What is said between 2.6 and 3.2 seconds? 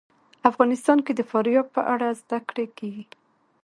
کېږي.